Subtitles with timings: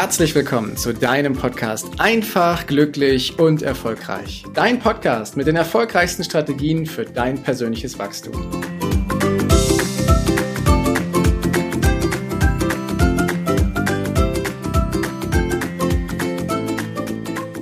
[0.00, 4.44] herzlich willkommen zu deinem Podcast Einfach, glücklich und erfolgreich.
[4.54, 8.32] Dein Podcast mit den erfolgreichsten Strategien für dein persönliches Wachstum.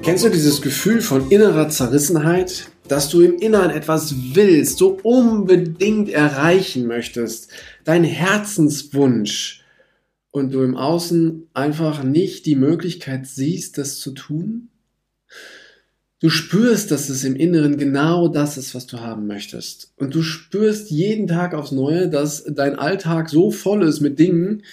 [0.04, 6.08] Kennst du dieses Gefühl von innerer Zerrissenheit, dass du im Inneren etwas willst, so unbedingt
[6.08, 7.50] erreichen möchtest,
[7.82, 9.57] dein Herzenswunsch
[10.38, 14.68] und du im Außen einfach nicht die Möglichkeit siehst, das zu tun?
[16.20, 19.92] Du spürst, dass es im Inneren genau das ist, was du haben möchtest.
[19.96, 24.64] Und du spürst jeden Tag aufs Neue, dass dein Alltag so voll ist mit Dingen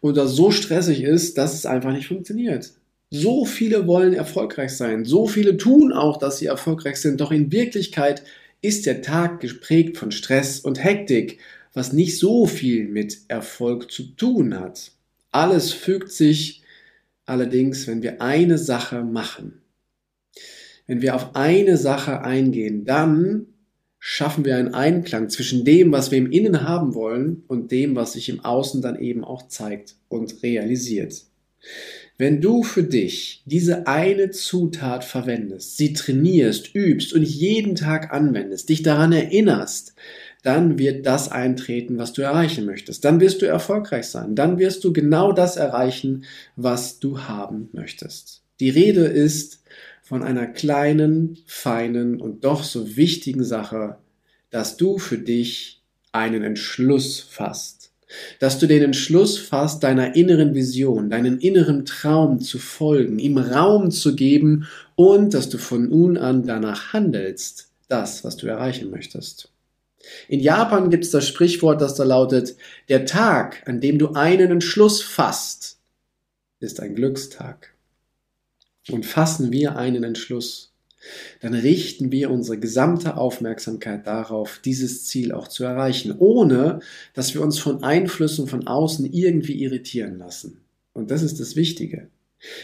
[0.00, 2.72] oder so stressig ist, dass es einfach nicht funktioniert.
[3.10, 5.04] So viele wollen erfolgreich sein.
[5.04, 7.20] So viele tun auch, dass sie erfolgreich sind.
[7.20, 8.22] Doch in Wirklichkeit
[8.62, 11.38] ist der Tag geprägt von Stress und Hektik,
[11.74, 14.93] was nicht so viel mit Erfolg zu tun hat.
[15.34, 16.62] Alles fügt sich
[17.26, 19.62] allerdings, wenn wir eine Sache machen.
[20.86, 23.46] Wenn wir auf eine Sache eingehen, dann
[23.98, 28.12] schaffen wir einen Einklang zwischen dem, was wir im Innen haben wollen und dem, was
[28.12, 31.24] sich im Außen dann eben auch zeigt und realisiert.
[32.16, 38.68] Wenn du für dich diese eine Zutat verwendest, sie trainierst, übst und jeden Tag anwendest,
[38.68, 39.96] dich daran erinnerst,
[40.44, 43.04] dann wird das eintreten, was du erreichen möchtest.
[43.04, 44.34] Dann wirst du erfolgreich sein.
[44.34, 48.42] Dann wirst du genau das erreichen, was du haben möchtest.
[48.60, 49.62] Die Rede ist
[50.02, 53.96] von einer kleinen, feinen und doch so wichtigen Sache,
[54.50, 57.84] dass du für dich einen Entschluss fasst
[58.38, 63.90] dass du den Entschluss fasst, deiner inneren Vision, deinen inneren Traum zu folgen, ihm Raum
[63.90, 69.50] zu geben und dass du von nun an danach handelst, das, was du erreichen möchtest.
[70.28, 72.56] In Japan gibt es das Sprichwort, das da lautet,
[72.88, 75.78] der Tag, an dem du einen Entschluss fasst,
[76.60, 77.74] ist ein Glückstag.
[78.90, 80.74] Und fassen wir einen Entschluss,
[81.40, 86.80] dann richten wir unsere gesamte Aufmerksamkeit darauf, dieses Ziel auch zu erreichen, ohne
[87.12, 90.62] dass wir uns von Einflüssen von außen irgendwie irritieren lassen.
[90.92, 92.08] Und das ist das Wichtige.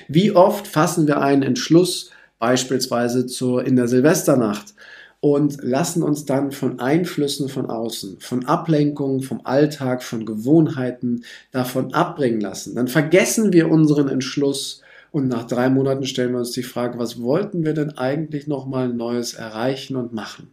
[0.09, 4.75] Wie oft fassen wir einen Entschluss, beispielsweise zur, in der Silvesternacht,
[5.21, 11.93] und lassen uns dann von Einflüssen von außen, von Ablenkungen, vom Alltag, von Gewohnheiten davon
[11.93, 12.75] abbringen lassen.
[12.75, 14.83] Dann vergessen wir unseren Entschluss
[15.13, 18.89] und nach drei Monaten stellen wir uns die Frage, was wollten wir denn eigentlich nochmal
[18.89, 20.51] Neues erreichen und machen?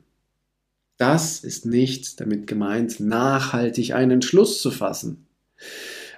[0.97, 5.27] Das ist nicht damit gemeint, nachhaltig einen Entschluss zu fassen.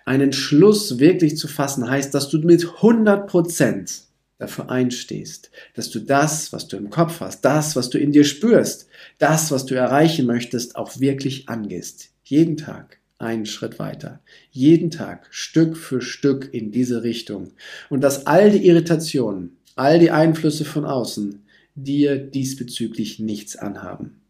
[0.05, 4.03] Einen Entschluss wirklich zu fassen heißt, dass du mit 100 Prozent
[4.39, 8.23] dafür einstehst, dass du das, was du im Kopf hast, das, was du in dir
[8.23, 8.87] spürst,
[9.19, 12.09] das, was du erreichen möchtest, auch wirklich angehst.
[12.23, 14.21] Jeden Tag einen Schritt weiter.
[14.49, 17.51] Jeden Tag Stück für Stück in diese Richtung.
[17.89, 21.43] Und dass all die Irritationen, all die Einflüsse von außen
[21.75, 24.21] dir diesbezüglich nichts anhaben.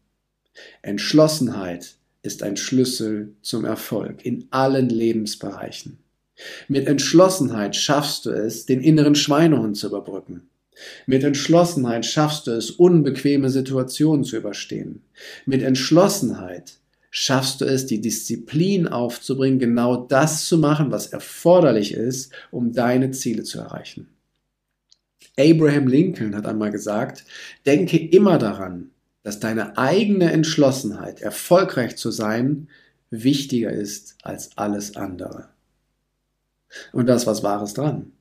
[0.82, 5.98] Entschlossenheit ist ein Schlüssel zum Erfolg in allen Lebensbereichen.
[6.68, 10.48] Mit Entschlossenheit schaffst du es, den inneren Schweinehund zu überbrücken.
[11.06, 15.02] Mit Entschlossenheit schaffst du es, unbequeme Situationen zu überstehen.
[15.46, 16.78] Mit Entschlossenheit
[17.10, 23.10] schaffst du es, die Disziplin aufzubringen, genau das zu machen, was erforderlich ist, um deine
[23.10, 24.08] Ziele zu erreichen.
[25.38, 27.24] Abraham Lincoln hat einmal gesagt,
[27.66, 28.90] denke immer daran,
[29.22, 32.68] dass deine eigene Entschlossenheit, erfolgreich zu sein,
[33.10, 35.48] wichtiger ist als alles andere.
[36.92, 38.12] Und das was Wahres dran.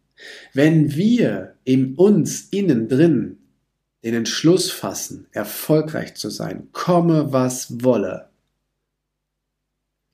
[0.54, 3.38] Wenn wir in uns innen drin
[4.04, 8.30] den Entschluss fassen, erfolgreich zu sein, komme was wolle,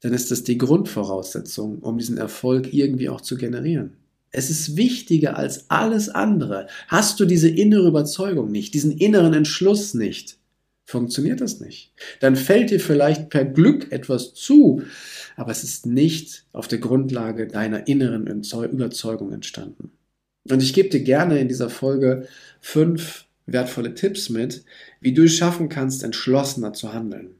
[0.02, 3.98] dann ist das die Grundvoraussetzung, um diesen Erfolg irgendwie auch zu generieren.
[4.32, 6.68] Es ist wichtiger als alles andere.
[6.88, 10.38] Hast du diese innere Überzeugung nicht, diesen inneren Entschluss nicht,
[10.86, 11.94] funktioniert das nicht.
[12.20, 14.84] Dann fällt dir vielleicht per Glück etwas zu,
[15.36, 19.92] aber es ist nicht auf der Grundlage deiner inneren Überzeugung entstanden.
[20.50, 22.28] Und ich gebe dir gerne in dieser Folge
[22.62, 24.64] fünf wertvolle Tipps mit,
[25.02, 27.36] wie du es schaffen kannst, entschlossener zu handeln.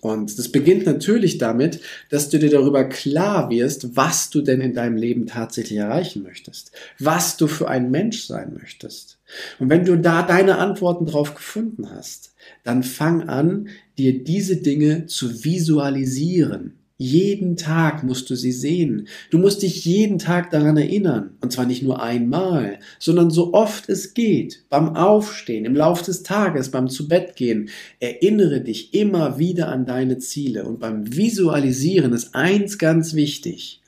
[0.00, 1.80] Und das beginnt natürlich damit,
[2.10, 6.72] dass du dir darüber klar wirst, was du denn in deinem Leben tatsächlich erreichen möchtest,
[6.98, 9.18] was du für ein Mensch sein möchtest.
[9.58, 12.34] Und wenn du da deine Antworten drauf gefunden hast,
[12.64, 13.68] dann fang an,
[13.98, 16.81] dir diese Dinge zu visualisieren.
[17.02, 19.08] Jeden Tag musst du sie sehen.
[19.30, 21.36] Du musst dich jeden Tag daran erinnern.
[21.40, 24.62] Und zwar nicht nur einmal, sondern so oft es geht.
[24.70, 27.70] Beim Aufstehen, im Lauf des Tages, beim Zubettgehen.
[27.98, 30.64] Erinnere dich immer wieder an deine Ziele.
[30.64, 33.81] Und beim Visualisieren ist eins ganz wichtig.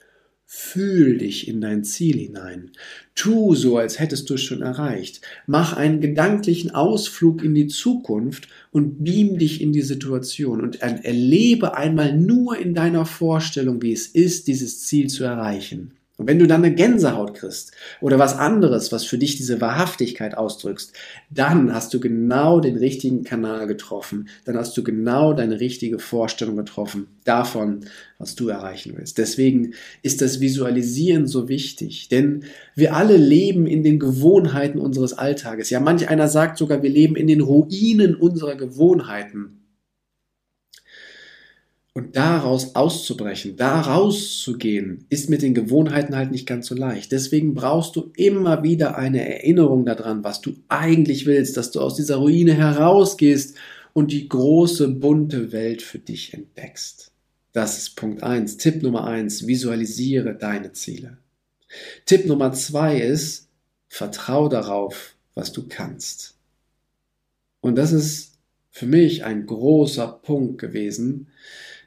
[0.57, 2.71] Fühl dich in dein Ziel hinein.
[3.17, 5.21] Tu so, als hättest du es schon erreicht.
[5.49, 11.77] Mach einen gedanklichen Ausflug in die Zukunft und beam dich in die Situation und erlebe
[11.77, 15.91] einmal nur in deiner Vorstellung, wie es ist, dieses Ziel zu erreichen.
[16.17, 20.37] Und wenn du dann eine Gänsehaut kriegst oder was anderes, was für dich diese Wahrhaftigkeit
[20.37, 20.93] ausdrückst,
[21.29, 24.29] dann hast du genau den richtigen Kanal getroffen.
[24.45, 27.87] Dann hast du genau deine richtige Vorstellung getroffen davon,
[28.19, 29.19] was du erreichen willst.
[29.19, 32.45] Deswegen ist das Visualisieren so wichtig, denn
[32.77, 35.71] wir alle leben in den Gewohnheiten unseres Alltages.
[35.71, 39.64] Ja, manch einer sagt sogar, wir leben in den Ruinen unserer Gewohnheiten.
[41.97, 47.13] Und daraus auszubrechen, da rauszugehen, ist mit den Gewohnheiten halt nicht ganz so leicht.
[47.13, 51.95] Deswegen brauchst du immer wieder eine Erinnerung daran, was du eigentlich willst, dass du aus
[51.95, 53.57] dieser Ruine herausgehst
[53.93, 57.13] und die große, bunte Welt für dich entdeckst.
[57.53, 58.57] Das ist Punkt eins.
[58.57, 61.19] Tipp Nummer eins: visualisiere deine Ziele.
[62.07, 63.49] Tipp Nummer zwei ist,
[63.87, 66.35] vertrau darauf, was du kannst.
[67.61, 68.33] Und das ist
[68.73, 71.29] für mich ein großer Punkt gewesen,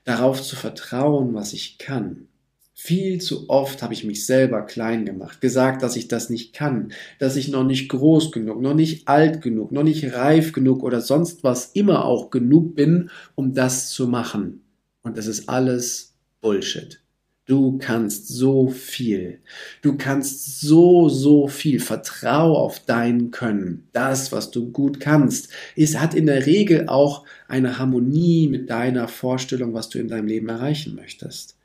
[0.07, 2.27] darauf zu vertrauen, was ich kann.
[2.73, 6.93] Viel zu oft habe ich mich selber klein gemacht, gesagt, dass ich das nicht kann,
[7.19, 11.01] dass ich noch nicht groß genug, noch nicht alt genug, noch nicht reif genug oder
[11.01, 14.61] sonst was immer auch genug bin, um das zu machen.
[15.01, 17.01] Und das ist alles Bullshit.
[17.47, 19.39] Du kannst so viel.
[19.81, 21.79] Du kannst so, so viel.
[21.79, 23.87] Vertrau auf dein Können.
[23.93, 29.07] Das, was du gut kannst, ist, hat in der Regel auch eine Harmonie mit deiner
[29.07, 31.55] Vorstellung, was du in deinem Leben erreichen möchtest.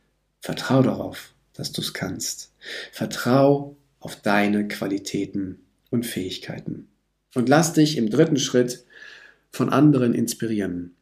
[0.40, 2.52] Vertrau darauf, dass du es kannst.
[2.92, 5.58] Vertrau auf deine Qualitäten
[5.90, 6.86] und Fähigkeiten.
[7.34, 8.84] Und lass dich im dritten Schritt
[9.50, 10.94] von anderen inspirieren.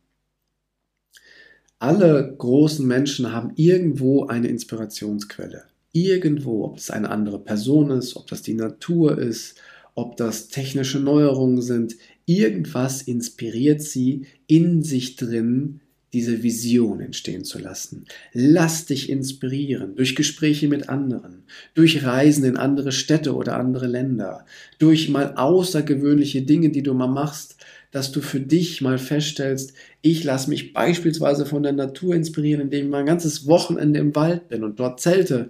[1.80, 5.64] Alle großen Menschen haben irgendwo eine Inspirationsquelle.
[5.92, 9.58] Irgendwo, ob es eine andere Person ist, ob das die Natur ist,
[9.94, 11.96] ob das technische Neuerungen sind,
[12.26, 15.80] irgendwas inspiriert sie in sich drin,
[16.12, 18.04] diese Vision entstehen zu lassen.
[18.32, 24.44] Lass dich inspirieren durch Gespräche mit anderen, durch Reisen in andere Städte oder andere Länder,
[24.78, 27.56] durch mal außergewöhnliche Dinge, die du mal machst,
[27.90, 32.86] dass du für dich mal feststellst, ich lasse mich beispielsweise von der Natur inspirieren, indem
[32.86, 35.48] ich mal ein ganzes Wochenende im Wald bin und dort zelte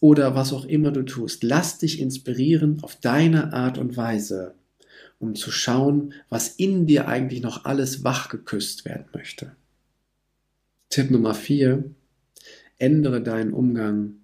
[0.00, 1.42] oder was auch immer du tust.
[1.42, 4.54] Lass dich inspirieren auf deine Art und Weise,
[5.18, 9.52] um zu schauen, was in dir eigentlich noch alles wachgeküsst werden möchte.
[10.88, 11.84] Tipp Nummer vier:
[12.78, 14.16] Ändere deinen Umgang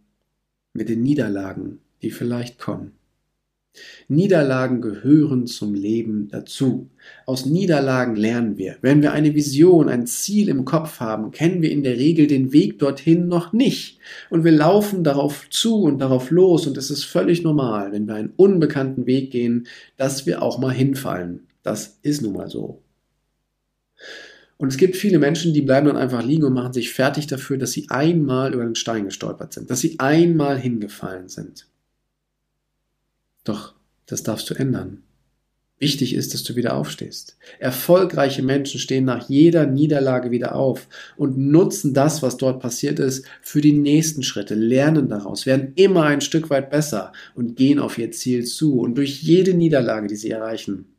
[0.73, 2.93] mit den Niederlagen, die vielleicht kommen.
[4.09, 6.91] Niederlagen gehören zum Leben dazu.
[7.25, 8.77] Aus Niederlagen lernen wir.
[8.83, 12.53] Wenn wir eine Vision, ein Ziel im Kopf haben, kennen wir in der Regel den
[12.53, 13.99] Weg dorthin noch nicht.
[14.29, 18.15] Und wir laufen darauf zu und darauf los und es ist völlig normal, wenn wir
[18.15, 19.67] einen unbekannten Weg gehen,
[19.97, 21.47] dass wir auch mal hinfallen.
[21.63, 22.83] Das ist nun mal so.
[24.57, 27.59] Und es gibt viele Menschen, die bleiben dann einfach liegen und machen sich fertig dafür,
[27.59, 31.67] dass sie einmal über den Stein gestolpert sind, dass sie einmal hingefallen sind.
[33.45, 33.75] Doch
[34.07, 35.03] das darfst du ändern.
[35.83, 37.37] Wichtig ist, dass du wieder aufstehst.
[37.59, 40.87] Erfolgreiche Menschen stehen nach jeder Niederlage wieder auf
[41.17, 46.05] und nutzen das, was dort passiert ist, für die nächsten Schritte, lernen daraus, werden immer
[46.05, 48.79] ein Stück weit besser und gehen auf ihr Ziel zu.
[48.79, 50.92] Und durch jede Niederlage, die sie erreichen,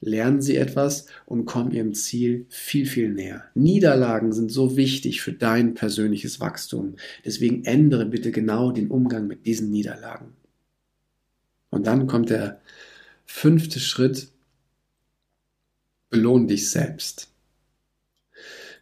[0.00, 3.44] lernen sie etwas und kommen ihrem Ziel viel, viel näher.
[3.54, 6.96] Niederlagen sind so wichtig für dein persönliches Wachstum.
[7.24, 10.32] Deswegen ändere bitte genau den Umgang mit diesen Niederlagen.
[11.68, 12.60] Und dann kommt der
[13.26, 14.28] fünfte Schritt.
[16.08, 17.28] Belohn dich selbst.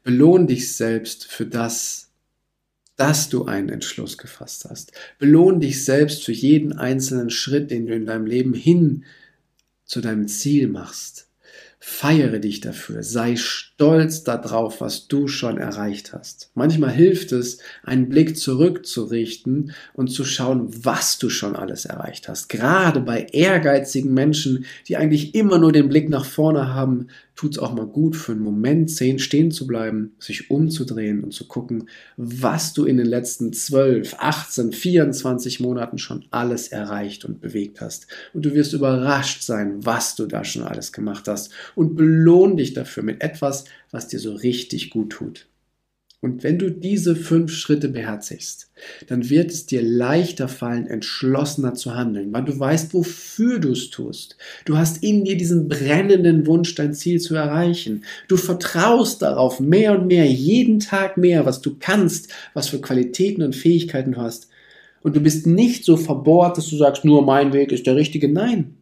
[0.05, 2.11] Belohn dich selbst für das,
[2.97, 4.93] dass du einen Entschluss gefasst hast.
[5.19, 9.05] Belohn dich selbst für jeden einzelnen Schritt, den du in deinem Leben hin
[9.89, 11.29] zu deinem Ziel machst.
[11.81, 16.51] Feiere dich dafür, sei stolz darauf, was du schon erreicht hast.
[16.55, 22.49] Manchmal hilft es, einen Blick zurückzurichten und zu schauen, was du schon alles erreicht hast.
[22.49, 27.07] Gerade bei ehrgeizigen Menschen, die eigentlich immer nur den Blick nach vorne haben,
[27.39, 31.47] tut es auch mal gut, für einen Moment stehen zu bleiben, sich umzudrehen und zu
[31.47, 37.81] gucken, was du in den letzten 12, 18, 24 Monaten schon alles erreicht und bewegt
[37.81, 38.09] hast.
[38.35, 41.53] Und du wirst überrascht sein, was du da schon alles gemacht hast.
[41.77, 45.49] Und belohn dich dafür mit etwas, was dir so richtig gut tut.
[46.21, 48.73] Und wenn du diese fünf Schritte beherzigst,
[49.07, 53.91] dann wird es dir leichter fallen, entschlossener zu handeln, weil du weißt, wofür du es
[53.91, 54.37] tust.
[54.65, 58.05] Du hast in dir diesen brennenden Wunsch, dein Ziel zu erreichen.
[58.27, 63.43] Du vertraust darauf mehr und mehr, jeden Tag mehr, was du kannst, was für Qualitäten
[63.43, 64.49] und Fähigkeiten du hast.
[65.03, 68.29] Und du bist nicht so verbohrt, dass du sagst, nur mein Weg ist der richtige.
[68.29, 68.75] Nein,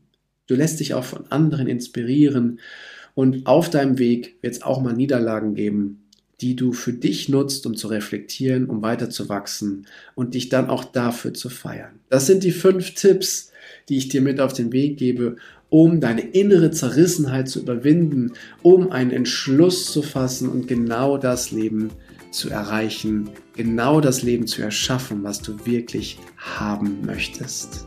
[0.46, 2.60] du lässt dich auch von anderen inspirieren.
[3.16, 6.02] Und auf deinem Weg wird es auch mal Niederlagen geben,
[6.42, 11.32] die du für dich nutzt, um zu reflektieren, um weiterzuwachsen und dich dann auch dafür
[11.32, 11.98] zu feiern.
[12.10, 13.52] Das sind die fünf Tipps,
[13.88, 15.36] die ich dir mit auf den Weg gebe,
[15.70, 21.88] um deine innere Zerrissenheit zu überwinden, um einen Entschluss zu fassen und genau das Leben
[22.30, 27.86] zu erreichen, genau das Leben zu erschaffen, was du wirklich haben möchtest.